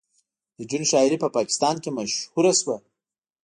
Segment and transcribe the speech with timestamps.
[0.57, 2.77] د جون شاعري په پاکستان کې مشهوره شوه